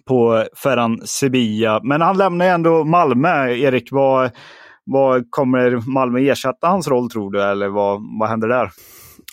på 0.04 0.44
Ferran 0.56 1.06
Sevilla. 1.06 1.80
Men 1.82 2.00
han 2.00 2.18
lämnar 2.18 2.46
ändå 2.46 2.84
Malmö. 2.84 3.50
Erik, 3.50 3.92
vad, 3.92 4.30
vad 4.84 5.30
kommer 5.30 5.90
Malmö 5.90 6.20
ersätta 6.20 6.66
hans 6.66 6.88
roll 6.88 7.10
tror 7.10 7.30
du? 7.30 7.42
Eller 7.42 7.68
vad, 7.68 8.18
vad 8.18 8.28
händer 8.28 8.48
där? 8.48 8.70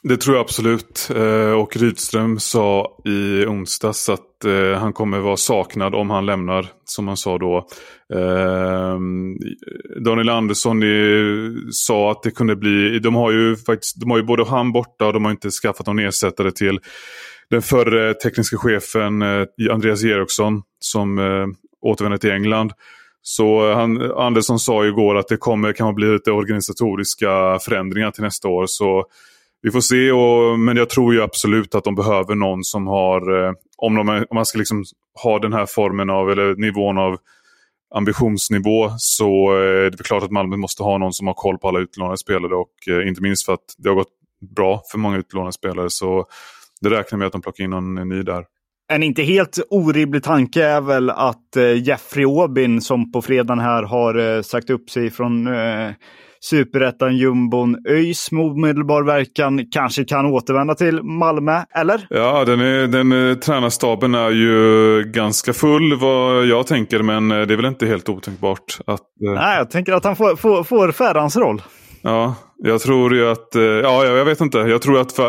Det 0.03 0.17
tror 0.17 0.36
jag 0.36 0.43
absolut. 0.43 1.10
Eh, 1.15 1.51
och 1.51 1.77
Rydström 1.77 2.39
sa 2.39 2.98
i 3.05 3.46
onsdags 3.46 4.10
att 4.10 4.46
eh, 4.46 4.79
han 4.79 4.93
kommer 4.93 5.20
vara 5.20 5.38
saknad 5.38 5.96
om 5.96 6.10
han 6.10 6.25
lämnar, 6.25 6.67
som 6.86 7.08
han 7.08 7.17
sa 7.17 7.38
då. 7.38 7.67
Ehm, 8.13 9.38
Daniel 10.05 10.29
Andersson 10.29 10.81
sa 11.72 12.12
att 12.12 12.24
det 12.24 12.31
kunde 12.31 12.55
bli, 12.55 13.00
de 13.00 13.15
har 13.15 13.31
ju 13.31 13.55
faktiskt, 13.55 14.01
de 14.01 14.12
har 14.12 14.17
ju 14.17 14.24
både 14.24 14.46
han 14.46 14.72
borta 14.72 15.08
och 15.08 15.13
de 15.13 15.25
har 15.25 15.31
inte 15.31 15.50
skaffat 15.50 15.88
någon 15.88 16.00
ersättare 16.00 16.51
till 16.51 16.79
den 17.50 17.62
förre 17.62 18.13
tekniska 18.13 18.58
chefen 18.58 19.22
eh, 19.22 19.46
Andreas 19.72 20.03
Eriksson 20.03 20.62
som 20.79 21.20
återvänder 21.81 22.17
till 22.17 22.31
England. 22.31 22.72
Så 23.22 23.74
han, 23.74 24.12
Andersson 24.12 24.60
sa 24.60 24.86
igår 24.86 25.17
att 25.17 25.27
det 25.27 25.38
kommer 25.38 25.74
kan 25.74 25.96
bli 25.96 26.08
lite 26.08 26.31
organisatoriska 26.31 27.60
förändringar 27.62 28.12
till 28.12 28.24
nästa 28.24 28.48
år. 28.48 28.65
Så 28.67 29.05
vi 29.62 29.72
får 29.72 29.82
se, 29.82 30.12
och, 30.12 30.60
men 30.60 30.77
jag 30.77 30.89
tror 30.89 31.13
ju 31.13 31.22
absolut 31.22 31.75
att 31.75 31.84
de 31.84 31.96
behöver 31.96 32.36
någon 32.36 32.63
som 32.63 32.88
har, 32.88 33.46
eh, 33.46 33.53
om, 33.77 33.96
de, 33.96 34.10
om 34.10 34.36
man 34.36 34.46
ska 34.46 34.58
liksom 34.58 34.84
ha 35.24 35.39
den 35.39 35.53
här 35.53 35.65
formen 35.65 36.10
av, 36.10 36.32
eller 36.32 36.56
nivån 36.56 36.98
av 36.98 37.18
ambitionsnivå 37.96 38.89
så 38.98 39.53
eh, 39.53 39.86
är 39.86 39.89
det 39.89 40.03
klart 40.03 40.24
att 40.24 40.32
Malmö 40.32 40.58
måste 40.58 40.84
ha 40.84 40.98
någon 40.98 41.13
som 41.13 41.27
har 41.27 41.34
koll 41.34 41.58
på 41.58 41.68
alla 41.68 41.80
utlånade 41.80 42.18
spelare 42.18 42.56
och 42.56 42.74
eh, 42.89 43.08
inte 43.08 43.22
minst 43.22 43.46
för 43.46 43.53
att 43.53 43.75
det 43.77 43.89
har 43.89 43.96
gått 43.96 44.12
bra 44.56 44.82
för 44.91 44.98
många 44.98 45.18
utlånade 45.18 45.53
spelare 45.53 45.89
så 45.89 46.25
det 46.82 46.89
räknar 46.89 47.20
med 47.20 47.25
att 47.25 47.32
de 47.32 47.41
plockar 47.41 47.63
in 47.63 47.70
någon 47.70 48.10
ny 48.10 48.24
där. 48.24 48.46
En 48.94 49.03
inte 49.03 49.24
helt 49.24 49.60
orimlig 49.70 50.24
tanke 50.24 50.63
är 50.63 50.82
väl 50.82 51.10
att 51.10 51.56
eh, 51.56 51.84
Jeffrey 51.88 52.25
Aubin 52.25 52.82
som 52.82 53.12
på 53.12 53.22
fredagen 53.22 53.60
här 53.60 53.84
har 53.84 54.36
eh, 54.36 54.41
sagt 54.41 54.70
upp 54.70 54.89
sig 54.89 55.10
från 55.10 55.48
superettan 56.43 57.17
jumbon 57.17 57.77
ÖIS 57.89 58.31
med 58.31 58.45
omedelbar 58.45 59.03
verkan 59.03 59.65
kanske 59.71 60.03
kan 60.03 60.25
återvända 60.25 60.75
till 60.75 61.03
Malmö, 61.03 61.62
eller? 61.75 62.07
Ja, 62.10 62.45
den, 62.45 62.60
är, 62.60 62.88
den 62.88 63.39
tränarstaben 63.39 64.15
är 64.15 64.29
ju 64.29 65.03
ganska 65.03 65.53
full 65.53 65.95
vad 65.95 66.45
jag 66.45 66.67
tänker, 66.67 67.03
men 67.03 67.31
eh, 67.31 67.41
det 67.41 67.53
är 67.53 67.57
väl 67.57 67.65
inte 67.65 67.86
helt 67.86 68.10
otänkbart. 68.10 68.79
Att, 68.86 69.00
eh... 69.00 69.33
Nej, 69.33 69.57
jag 69.57 69.71
tänker 69.71 69.93
att 69.93 70.03
han 70.03 70.15
får, 70.15 70.36
får, 70.36 70.63
får 70.63 70.91
Ferrans 70.91 71.38
roll. 71.38 71.62
Ja, 72.01 72.36
jag 72.57 72.81
tror 72.81 73.15
ju 73.15 73.29
att, 73.29 73.55
eh, 73.55 73.62
ja 73.62 74.05
jag 74.05 74.25
vet 74.25 74.41
inte, 74.41 74.57
jag 74.57 74.81
tror 74.81 75.00
att 75.01 75.19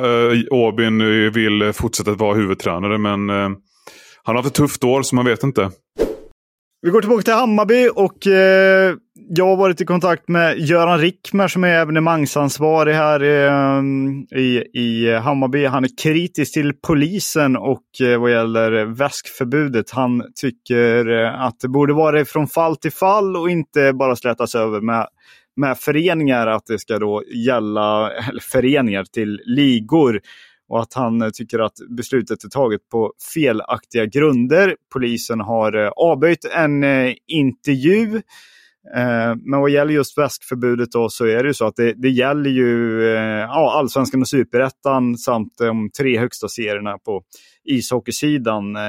Åbin 0.50 0.98
vill 1.32 1.72
fortsätta 1.72 2.12
vara 2.12 2.34
huvudtränare 2.34 2.98
men 2.98 3.28
han 3.28 3.56
har 4.24 4.34
haft 4.34 4.48
ett 4.48 4.54
tufft 4.54 4.84
år 4.84 5.02
så 5.02 5.14
man 5.14 5.24
vet 5.24 5.42
inte. 5.42 5.70
Vi 6.84 6.90
går 6.90 7.00
tillbaka 7.00 7.22
till 7.22 7.32
Hammarby 7.32 7.88
och 7.94 8.26
eh, 8.26 8.94
jag 9.14 9.46
har 9.46 9.56
varit 9.56 9.80
i 9.80 9.84
kontakt 9.84 10.28
med 10.28 10.58
Göran 10.58 10.98
Rickmer 10.98 11.48
som 11.48 11.64
är 11.64 11.68
evenemangsansvarig 11.68 12.94
här 12.94 13.20
eh, 13.22 13.82
i, 14.40 14.64
i 14.72 15.14
Hammarby. 15.14 15.64
Han 15.64 15.84
är 15.84 15.98
kritisk 16.02 16.54
till 16.54 16.72
polisen 16.86 17.56
och 17.56 18.00
eh, 18.00 18.20
vad 18.20 18.30
gäller 18.30 18.84
väskförbudet. 18.84 19.90
Han 19.90 20.22
tycker 20.34 21.24
eh, 21.24 21.42
att 21.42 21.60
det 21.60 21.68
borde 21.68 21.92
vara 21.92 22.24
från 22.24 22.46
fall 22.46 22.76
till 22.76 22.92
fall 22.92 23.36
och 23.36 23.50
inte 23.50 23.92
bara 23.92 24.16
slätas 24.16 24.54
över 24.54 24.80
med, 24.80 25.06
med 25.56 25.78
föreningar. 25.78 26.46
Att 26.46 26.66
det 26.66 26.78
ska 26.78 26.98
då 26.98 27.22
gälla 27.34 28.10
eller 28.28 28.40
föreningar 28.40 29.04
till 29.04 29.40
ligor 29.44 30.20
och 30.68 30.80
att 30.80 30.94
han 30.94 31.30
tycker 31.34 31.58
att 31.58 31.76
beslutet 31.96 32.44
är 32.44 32.48
taget 32.48 32.88
på 32.88 33.12
felaktiga 33.34 34.06
grunder. 34.06 34.76
Polisen 34.92 35.40
har 35.40 35.84
eh, 35.84 35.88
avböjt 35.88 36.44
en 36.44 36.84
eh, 36.84 37.14
intervju. 37.26 38.22
Eh, 38.96 39.34
men 39.44 39.60
vad 39.60 39.70
gäller 39.70 39.92
just 39.92 40.18
väskförbudet 40.18 40.92
då 40.92 41.08
så 41.08 41.26
är 41.26 41.42
det 41.42 41.48
ju 41.48 41.54
så 41.54 41.66
att 41.66 41.76
det, 41.76 41.92
det 41.92 42.08
gäller 42.08 42.50
ju 42.50 43.02
eh, 43.14 43.40
ja, 43.40 43.78
allsvenskan 43.78 44.20
och 44.20 44.28
superettan 44.28 45.16
samt 45.16 45.58
de 45.58 45.90
tre 45.98 46.18
högsta 46.18 46.48
serierna 46.48 46.98
på 46.98 47.22
ishockeysidan. 47.64 48.76
Eh, 48.76 48.82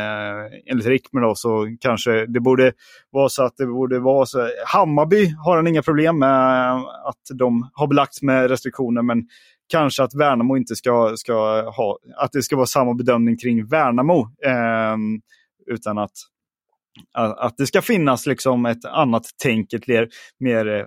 enligt 0.72 0.88
Rickmer 0.88 1.22
då 1.22 1.36
så 1.36 1.78
kanske 1.80 2.26
det 2.26 2.40
borde 2.40 2.72
vara 3.12 3.30
så 3.30 3.44
att 3.44 3.58
det 3.58 3.66
borde 3.66 4.00
vara 4.00 4.26
så. 4.26 4.50
Hammarby 4.66 5.36
har 5.46 5.56
han 5.56 5.68
inga 5.68 5.82
problem 5.82 6.20
med 6.20 6.72
att 7.06 7.38
de 7.40 7.70
har 7.74 7.88
belagts 7.88 8.22
med 8.22 8.50
restriktioner 8.50 9.02
men 9.02 9.28
kanske 9.72 10.04
att 10.04 10.16
Värnamo 10.16 10.58
inte 10.58 10.76
ska, 10.76 11.14
ska 11.16 11.34
ha, 11.70 11.98
att 12.18 12.32
det 12.32 12.42
ska 12.42 12.56
vara 12.56 12.66
samma 12.66 12.94
bedömning 12.94 13.38
kring 13.38 13.68
Värnamo. 13.68 14.20
Eh, 14.46 14.98
utan 15.68 15.98
att, 15.98 16.12
att 17.14 17.58
det 17.58 17.68
ska 17.68 17.82
finnas 17.82 18.26
liksom 18.26 18.66
ett 18.66 18.86
annat 18.86 19.24
tänk, 19.44 19.74
ett 19.74 19.88
mer, 19.88 20.08
mer 20.40 20.80
eh, 20.80 20.86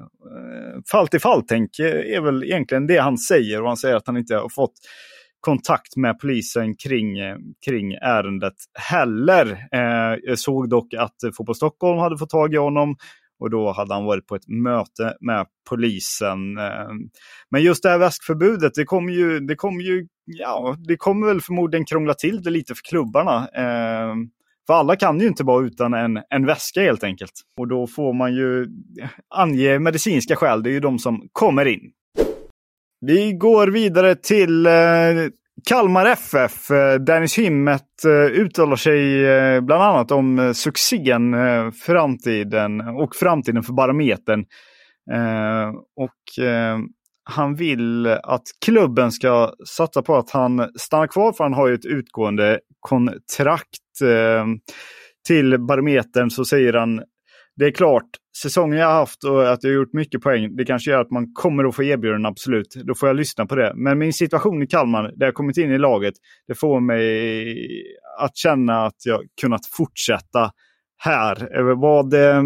fall 0.91 1.09
till 1.09 1.21
fall-tänk 1.21 1.79
eh, 1.79 2.17
är 2.17 2.21
väl 2.21 2.45
egentligen 2.45 2.87
det 2.87 2.99
han 2.99 3.19
säger. 3.19 3.63
Och 3.63 3.69
han 3.69 3.77
säger 3.77 3.97
att 3.97 4.07
han 4.07 4.17
inte 4.17 4.35
har 4.35 4.49
fått 4.49 4.75
kontakt 5.41 5.97
med 5.97 6.19
polisen 6.21 6.77
kring, 6.77 7.19
eh, 7.19 7.37
kring 7.67 7.93
ärendet 7.93 8.55
heller. 8.79 9.47
Eh, 9.73 10.19
jag 10.23 10.39
såg 10.39 10.69
dock 10.69 10.95
att 10.95 11.37
Fotboll 11.37 11.55
Stockholm 11.55 11.99
hade 11.99 12.19
fått 12.19 12.31
tag 12.31 12.55
i 12.55 12.57
honom 12.57 12.97
och 13.39 13.51
då 13.51 13.73
hade 13.73 13.95
han 13.95 14.05
varit 14.05 14.27
på 14.27 14.35
ett 14.35 14.49
möte 14.49 15.17
med 15.21 15.47
polisen. 15.69 16.59
Eh, 16.59 16.89
men 17.51 17.63
just 17.63 17.83
det 17.83 17.89
här 17.89 17.99
väskförbudet, 17.99 18.75
det 18.75 18.85
kommer 18.85 19.13
ju, 19.13 19.41
det 19.41 19.55
kommer 19.55 19.83
ju, 19.83 20.07
ja, 20.25 20.77
det 20.79 20.97
kommer 20.97 21.27
väl 21.27 21.41
förmodligen 21.41 21.87
krångla 21.87 22.15
till 22.15 22.43
det 22.43 22.51
lite 22.51 22.75
för 22.75 22.83
klubbarna. 22.83 23.49
Eh, 23.49 24.15
för 24.67 24.75
alla 24.75 24.97
kan 24.97 25.21
ju 25.21 25.27
inte 25.27 25.45
vara 25.45 25.67
utan 25.67 25.95
en, 25.95 26.23
en 26.31 26.47
väska 26.47 26.81
helt 26.81 27.05
enkelt. 27.05 27.33
Och 27.61 27.69
då 27.69 27.87
får 27.87 28.13
man 28.13 28.35
ju 28.35 28.67
ange 29.35 29.79
medicinska 29.79 30.37
skäl, 30.37 30.63
det 30.63 30.71
är 30.71 30.73
ju 30.73 30.81
de 30.81 30.99
som 30.99 31.29
kommer 31.33 31.65
in. 31.65 31.81
Vi 33.01 33.33
går 33.33 33.67
vidare 33.67 34.15
till 34.15 34.67
eh, 34.67 34.73
Kalmar 35.69 36.07
FF, 36.07 36.69
Dennis 37.07 37.39
Himmet 37.39 38.05
eh, 38.05 38.41
uttalar 38.41 38.77
sig 38.77 39.27
eh, 39.27 39.61
bland 39.61 39.83
annat 39.83 40.11
om 40.11 40.39
eh, 40.39 40.53
succén, 40.53 41.35
eh, 41.35 41.71
framtiden 41.71 42.81
och 42.81 43.17
framtiden 43.17 43.63
för 43.63 43.73
Barometern. 43.73 44.45
Eh, 45.13 45.69
och 45.97 46.45
han 47.25 47.55
vill 47.55 48.07
att 48.07 48.43
klubben 48.65 49.13
ska 49.13 49.53
satsa 49.67 50.03
på 50.03 50.17
att 50.17 50.31
han 50.31 50.71
stannar 50.79 51.07
kvar 51.07 51.33
för 51.33 51.45
han 51.45 51.55
har 51.55 51.69
ju 51.69 51.75
ett 51.75 51.87
utgående 51.87 52.61
kontrakt. 52.81 53.86
Eh, 54.03 54.47
till 55.27 55.59
Barometern 55.59 56.31
så 56.31 56.45
säger 56.45 56.73
han 56.73 57.03
det 57.57 57.67
är 57.67 57.71
klart, 57.71 58.05
säsongen 58.43 58.79
jag 58.79 58.87
har 58.87 58.95
haft 58.95 59.25
och 59.25 59.53
att 59.53 59.65
jag 59.65 59.71
har 59.71 59.75
gjort 59.75 59.93
mycket 59.93 60.23
poäng, 60.23 60.57
det 60.57 60.65
kanske 60.65 60.91
gör 60.91 61.01
att 61.01 61.11
man 61.11 61.33
kommer 61.35 61.65
att 61.65 61.77
få 61.77 61.83
erbjudanden, 61.83 62.27
absolut. 62.27 62.75
Då 62.85 62.95
får 62.95 63.09
jag 63.09 63.17
lyssna 63.17 63.47
på 63.47 63.55
det. 63.55 63.73
Men 63.77 63.99
min 63.99 64.13
situation 64.13 64.63
i 64.63 64.67
Kalmar, 64.67 65.13
där 65.17 65.27
jag 65.27 65.35
kommit 65.35 65.57
in 65.57 65.73
i 65.73 65.79
laget, 65.79 66.15
det 66.49 66.55
får 66.55 66.81
mig 66.81 67.57
att 68.21 68.37
känna 68.37 68.87
att 68.87 68.97
jag 69.05 69.21
kunnat 69.41 69.67
fortsätta 69.67 70.51
här. 70.99 71.75
Vad, 71.75 72.15
eh, 72.15 72.43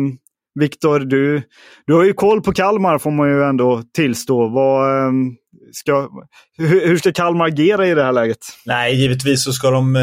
Viktor, 0.54 1.00
du, 1.00 1.42
du 1.86 1.94
har 1.94 2.04
ju 2.04 2.12
koll 2.12 2.42
på 2.42 2.52
Kalmar 2.52 2.98
får 2.98 3.10
man 3.10 3.28
ju 3.28 3.42
ändå 3.42 3.82
tillstå. 3.94 4.48
Vad, 4.48 5.06
eh, 5.06 5.12
ska, 5.72 6.08
hur, 6.58 6.86
hur 6.86 6.96
ska 6.96 7.12
Kalmar 7.12 7.46
agera 7.46 7.86
i 7.86 7.94
det 7.94 8.04
här 8.04 8.12
läget? 8.12 8.38
Nej, 8.66 8.94
givetvis 8.94 9.44
så 9.44 9.52
ska 9.52 9.70
de 9.70 9.96
eh, 9.96 10.02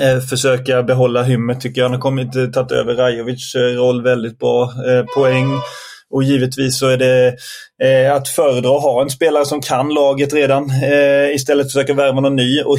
eh 0.00 0.20
försöka 0.20 0.82
behålla 0.82 1.22
hymmet 1.22 1.60
tycker 1.60 1.80
jag. 1.80 1.88
Han 1.88 1.94
har 1.94 2.00
kommit, 2.00 2.36
eh, 2.36 2.46
tagit 2.46 2.72
över 2.72 2.94
Rajovic 2.94 3.54
eh, 3.54 3.60
roll 3.60 4.02
väldigt 4.02 4.38
bra. 4.38 4.62
Eh, 4.62 5.04
poäng. 5.14 5.46
Och 6.10 6.22
givetvis 6.22 6.78
så 6.78 6.88
är 6.88 6.96
det 6.96 7.36
eh, 7.82 8.14
att 8.14 8.28
föredra 8.28 8.76
att 8.76 8.82
ha 8.82 9.02
en 9.02 9.10
spelare 9.10 9.44
som 9.46 9.60
kan 9.60 9.88
laget 9.88 10.34
redan 10.34 10.70
eh, 10.70 11.34
istället 11.34 11.64
för 11.64 11.68
att 11.68 11.72
försöka 11.72 11.94
värva 11.94 12.20
någon 12.20 12.36
ny. 12.36 12.62
Och 12.62 12.78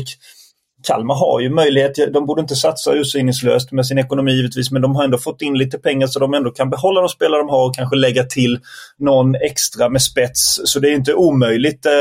Kalmar 0.88 1.16
har 1.16 1.40
ju 1.40 1.50
möjlighet, 1.50 2.14
de 2.14 2.26
borde 2.26 2.42
inte 2.42 2.56
satsa 2.56 2.94
ursinningslöst 2.94 3.72
med 3.72 3.86
sin 3.86 3.98
ekonomi 3.98 4.32
givetvis, 4.32 4.72
men 4.72 4.82
de 4.82 4.96
har 4.96 5.04
ändå 5.04 5.18
fått 5.18 5.42
in 5.42 5.58
lite 5.58 5.78
pengar 5.78 6.08
så 6.08 6.20
de 6.20 6.34
ändå 6.34 6.52
kan 6.52 6.70
behålla 6.70 7.02
de 7.02 7.10
spelare 7.10 7.42
de 7.42 7.50
har 7.50 7.68
och 7.68 7.76
kanske 7.76 7.96
lägga 7.96 8.24
till 8.24 8.60
någon 9.00 9.36
extra 9.36 9.90
med 9.90 10.02
spets. 10.02 10.62
Så 10.66 10.80
det 10.80 10.90
är 10.90 10.96
inte 10.96 11.14
omöjligt 11.14 11.86
eh, 11.86 11.92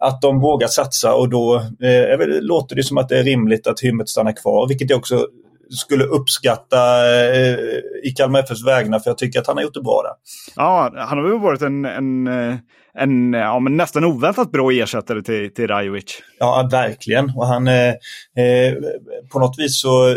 att 0.00 0.20
de 0.20 0.40
vågar 0.40 0.68
satsa 0.68 1.14
och 1.14 1.28
då 1.28 1.56
eh, 1.56 2.26
låter 2.40 2.76
det 2.76 2.82
som 2.82 2.98
att 2.98 3.08
det 3.08 3.18
är 3.18 3.24
rimligt 3.24 3.66
att 3.66 3.80
Hymmet 3.80 4.08
stannar 4.08 4.32
kvar, 4.32 4.68
vilket 4.68 4.90
jag 4.90 4.98
också 4.98 5.26
skulle 5.70 6.04
uppskatta 6.04 6.78
eh, 7.34 7.58
i 8.04 8.10
Kalmar 8.16 8.40
FFs 8.40 8.66
vägnar 8.66 8.98
för 8.98 9.10
jag 9.10 9.18
tycker 9.18 9.40
att 9.40 9.46
han 9.46 9.56
har 9.56 9.62
gjort 9.62 9.74
det 9.74 9.80
bra 9.80 10.02
där. 10.02 10.12
Ja, 10.56 10.92
han 10.96 11.18
har 11.18 11.28
väl 11.28 11.40
varit 11.40 11.62
en, 11.62 11.84
en, 11.84 12.26
en 12.94 13.32
ja, 13.32 13.58
men 13.58 13.76
nästan 13.76 14.04
oväntat 14.04 14.52
bra 14.52 14.72
ersättare 14.72 15.22
till, 15.22 15.54
till 15.54 15.68
Rajovic. 15.68 16.22
Ja, 16.38 16.68
verkligen. 16.72 17.32
Och 17.36 17.46
han 17.46 17.68
eh, 17.68 17.88
eh, 18.38 18.74
på 19.32 19.38
något 19.38 19.58
vis 19.58 19.80
så 19.80 20.16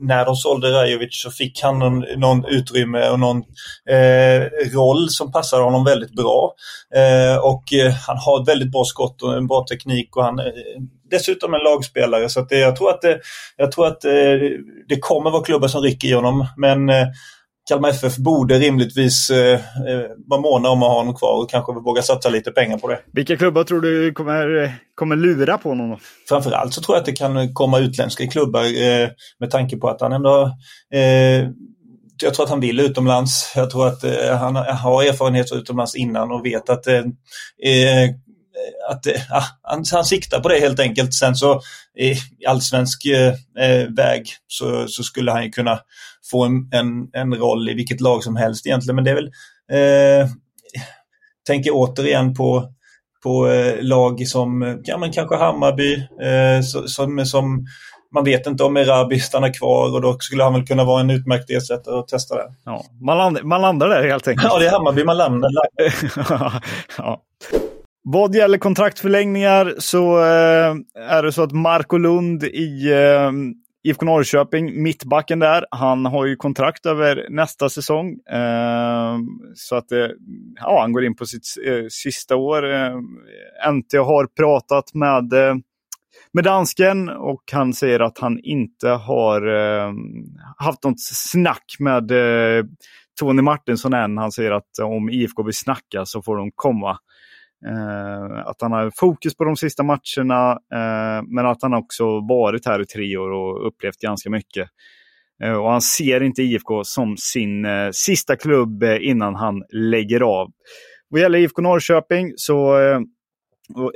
när 0.00 0.24
de 0.24 0.36
sålde 0.36 0.72
Rajovic 0.72 1.22
så 1.22 1.30
fick 1.30 1.62
han 1.62 1.78
någon, 1.78 2.04
någon 2.16 2.44
utrymme 2.44 3.08
och 3.08 3.20
någon 3.20 3.42
eh, 3.90 4.40
roll 4.74 5.10
som 5.10 5.32
passade 5.32 5.62
honom 5.62 5.84
väldigt 5.84 6.16
bra. 6.16 6.54
Eh, 6.94 7.36
och 7.36 7.72
eh, 7.72 7.92
han 8.06 8.18
har 8.18 8.42
ett 8.42 8.48
väldigt 8.48 8.72
bra 8.72 8.84
skott 8.84 9.22
och 9.22 9.36
en 9.36 9.46
bra 9.46 9.64
teknik 9.70 10.16
och 10.16 10.24
han 10.24 10.38
är 10.38 10.52
dessutom 11.10 11.54
en 11.54 11.60
lagspelare. 11.60 12.28
Så 12.28 12.40
att 12.40 12.48
det, 12.48 12.58
jag 12.58 12.76
tror 12.76 12.90
att, 12.90 13.02
det, 13.02 13.20
jag 13.56 13.72
tror 13.72 13.86
att 13.86 14.04
eh, 14.04 14.12
det 14.88 14.98
kommer 15.00 15.30
vara 15.30 15.44
klubbar 15.44 15.68
som 15.68 15.82
rycker 15.82 16.08
i 16.08 16.12
honom. 16.12 16.46
Men 16.56 16.88
eh, 16.88 17.06
Kalmar 17.68 17.88
FF 17.88 18.16
borde 18.16 18.58
rimligtvis 18.58 19.30
eh, 19.30 19.60
vara 20.26 20.40
måna 20.40 20.68
om 20.68 20.82
att 20.82 20.88
ha 20.88 20.98
honom 20.98 21.14
kvar 21.14 21.42
och 21.42 21.50
kanske 21.50 21.72
våga 21.72 22.02
satsa 22.02 22.28
lite 22.28 22.50
pengar 22.50 22.78
på 22.78 22.88
det. 22.88 23.00
Vilka 23.12 23.36
klubbar 23.36 23.64
tror 23.64 23.80
du 23.80 24.12
kommer, 24.12 24.72
kommer 24.94 25.16
lura 25.16 25.58
på 25.58 25.68
honom? 25.68 25.90
Då? 25.90 25.98
Framförallt 26.28 26.74
så 26.74 26.80
tror 26.80 26.96
jag 26.96 27.00
att 27.00 27.06
det 27.06 27.12
kan 27.12 27.54
komma 27.54 27.78
utländska 27.78 28.26
klubbar 28.26 28.64
eh, 28.64 29.08
med 29.40 29.50
tanke 29.50 29.76
på 29.76 29.88
att 29.88 30.00
han 30.00 30.12
ändå 30.12 30.50
eh, 30.94 31.48
jag 32.22 32.34
tror 32.34 32.44
att 32.44 32.50
han 32.50 32.60
vill 32.60 32.80
utomlands. 32.80 33.52
Jag 33.56 33.70
tror 33.70 33.86
att 33.86 34.04
eh, 34.04 34.36
han 34.36 34.56
har 34.56 35.04
erfarenhet 35.04 35.52
utomlands 35.52 35.94
innan 35.94 36.30
och 36.30 36.46
vet 36.46 36.70
att 36.70 36.86
eh, 36.86 36.98
eh 37.64 38.10
att 38.90 39.06
ja, 39.30 39.44
han, 39.62 39.84
han 39.92 40.04
siktar 40.04 40.40
på 40.40 40.48
det 40.48 40.58
helt 40.58 40.80
enkelt. 40.80 41.14
Sen 41.14 41.34
så 41.34 41.60
i 41.98 42.14
allsvensk 42.48 43.06
eh, 43.06 43.88
väg 43.96 44.26
så, 44.46 44.88
så, 44.88 45.02
skulle 45.02 45.32
han 45.32 45.44
ju 45.44 45.50
kunna 45.50 45.80
få 46.30 46.44
en, 46.44 46.68
en, 46.72 47.08
en, 47.12 47.34
roll 47.34 47.68
i 47.68 47.74
vilket 47.74 48.00
lag 48.00 48.22
som 48.22 48.36
helst 48.36 48.66
egentligen. 48.66 48.94
Men 48.94 49.04
det 49.04 49.10
är 49.10 49.14
väl, 49.14 49.30
eh, 49.72 50.28
tänker 51.46 51.70
återigen 51.74 52.34
på, 52.34 52.72
på 53.22 53.48
eh, 53.48 53.82
lag 53.82 54.28
som 54.28 54.80
ja, 54.84 54.98
men 54.98 55.12
kanske 55.12 55.36
Hammarby, 55.36 55.94
eh, 56.22 56.62
som, 56.86 57.26
som 57.26 57.66
man 58.14 58.24
vet 58.24 58.46
inte 58.46 58.64
om 58.64 58.76
Erabi 58.76 59.20
stannar 59.20 59.54
kvar 59.54 59.94
och 59.94 60.00
då 60.00 60.18
skulle 60.18 60.42
han 60.42 60.52
väl 60.52 60.66
kunna 60.66 60.84
vara 60.84 61.00
en 61.00 61.10
utmärkt 61.10 61.50
ersättare 61.50 61.94
och 61.94 62.08
testa 62.08 62.34
det. 62.34 62.54
Ja, 62.64 62.84
man, 63.00 63.18
land, 63.18 63.38
man 63.42 63.60
landar 63.60 63.88
där 63.88 64.08
helt 64.08 64.28
enkelt. 64.28 64.52
Ja, 64.52 64.58
det 64.58 64.66
är 64.66 64.70
Hammarby 64.70 65.04
man 65.04 65.16
landar. 65.16 65.50
ja. 66.98 67.22
Vad 68.06 68.34
gäller 68.34 68.58
kontraktförlängningar 68.58 69.74
så 69.78 70.18
eh, 70.18 70.74
är 70.94 71.22
det 71.22 71.32
så 71.32 71.42
att 71.42 71.52
Marco 71.52 71.96
Lund 71.96 72.44
i 72.44 72.92
eh, 72.92 73.32
IFK 73.84 74.04
Norrköping, 74.04 74.82
mittbacken 74.82 75.38
där, 75.38 75.66
han 75.70 76.06
har 76.06 76.26
ju 76.26 76.36
kontrakt 76.36 76.86
över 76.86 77.26
nästa 77.30 77.68
säsong. 77.68 78.12
Eh, 78.30 79.18
så 79.54 79.76
att 79.76 79.92
eh, 79.92 80.08
ja, 80.60 80.80
han 80.80 80.92
går 80.92 81.04
in 81.04 81.16
på 81.16 81.26
sitt 81.26 81.44
eh, 81.66 81.86
sista 81.90 82.36
år. 82.36 82.72
Eh, 82.74 82.96
NT 83.72 83.92
har 83.92 84.26
pratat 84.26 84.94
med, 84.94 85.32
eh, 85.32 85.54
med 86.32 86.44
dansken 86.44 87.08
och 87.08 87.42
han 87.52 87.72
säger 87.72 88.00
att 88.00 88.18
han 88.18 88.40
inte 88.42 88.88
har 88.88 89.46
eh, 89.46 89.92
haft 90.56 90.84
något 90.84 91.00
snack 91.00 91.76
med 91.78 92.10
eh, 92.10 92.64
Tony 93.20 93.42
Martinsson 93.42 93.94
än. 93.94 94.18
Han 94.18 94.32
säger 94.32 94.50
att 94.50 94.78
om 94.82 95.10
IFK 95.10 95.42
vill 95.42 95.54
snacka 95.54 96.06
så 96.06 96.22
får 96.22 96.36
de 96.36 96.50
komma. 96.54 96.98
Eh, 97.68 98.46
att 98.46 98.60
han 98.60 98.72
har 98.72 98.92
fokus 98.96 99.36
på 99.36 99.44
de 99.44 99.56
sista 99.56 99.82
matcherna, 99.82 100.50
eh, 100.52 101.22
men 101.28 101.46
att 101.46 101.62
han 101.62 101.74
också 101.74 102.20
varit 102.20 102.66
här 102.66 102.82
i 102.82 102.86
tre 102.86 103.16
år 103.16 103.30
och 103.30 103.66
upplevt 103.66 104.00
ganska 104.00 104.30
mycket. 104.30 104.68
Eh, 105.42 105.52
och 105.52 105.70
han 105.70 105.80
ser 105.80 106.22
inte 106.22 106.42
IFK 106.42 106.84
som 106.84 107.16
sin 107.16 107.64
eh, 107.64 107.90
sista 107.92 108.36
klubb 108.36 108.82
eh, 108.82 109.08
innan 109.08 109.34
han 109.34 109.62
lägger 109.72 110.20
av. 110.20 110.50
Vad 111.08 111.20
gäller 111.20 111.38
IFK 111.38 111.62
Norrköping 111.62 112.32
så 112.36 112.78
eh, 112.78 113.00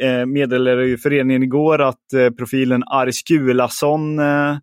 eh, 0.09 0.27
meddelade 0.27 0.87
ju 0.87 0.99
föreningen 0.99 1.43
igår 1.43 1.81
att 1.81 2.13
eh, 2.13 2.31
profilen 2.31 2.83
Aris 2.87 3.23
Gulason 3.23 4.19
eh, 4.19 4.57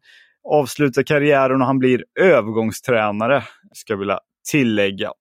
avslutar 0.49 1.03
karriären 1.03 1.61
och 1.61 1.67
han 1.67 1.79
blir 1.79 2.03
övergångstränare, 2.19 3.43
ska 3.73 3.93
jag 3.93 3.97
vilja 3.97 4.19
tillägga. 4.51 5.11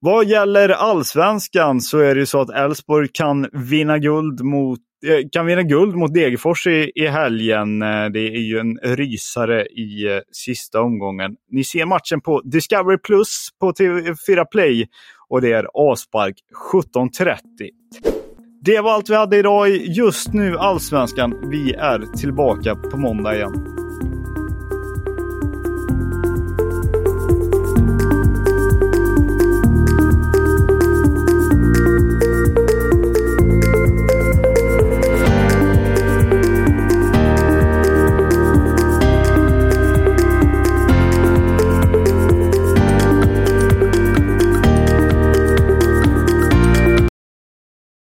Vad 0.00 0.26
gäller 0.26 0.68
allsvenskan 0.68 1.80
så 1.80 1.98
är 1.98 2.14
det 2.14 2.20
ju 2.20 2.26
så 2.26 2.40
att 2.40 2.50
Elfsborg 2.50 3.08
kan 3.12 3.48
vinna 3.52 3.98
guld 3.98 4.40
mot 4.40 4.78
eh, 5.06 5.28
kan 5.32 5.46
vinna 5.46 5.62
guld 5.62 5.94
mot 5.94 6.14
Degerfors 6.14 6.66
i, 6.66 6.92
i 6.94 7.06
helgen. 7.06 7.82
Eh, 7.82 8.06
det 8.06 8.20
är 8.20 8.40
ju 8.40 8.58
en 8.58 8.78
rysare 8.82 9.66
i 9.66 10.06
eh, 10.14 10.20
sista 10.32 10.80
omgången. 10.80 11.36
Ni 11.50 11.64
ser 11.64 11.86
matchen 11.86 12.20
på 12.20 12.40
Discovery 12.44 12.98
Plus 12.98 13.48
på 13.60 13.72
TV4 13.72 14.44
Play 14.50 14.86
och 15.28 15.40
det 15.40 15.52
är 15.52 15.66
avspark 15.74 16.34
17.30. 16.72 17.38
Det 18.64 18.80
var 18.80 18.92
allt 18.92 19.10
vi 19.10 19.14
hade 19.14 19.36
idag 19.36 19.68
i 19.68 19.92
Just 19.92 20.32
nu 20.32 20.56
Allsvenskan. 20.58 21.50
Vi 21.50 21.72
är 21.72 22.16
tillbaka 22.16 22.74
på 22.74 22.96
måndag 22.96 23.36
igen. 23.36 23.85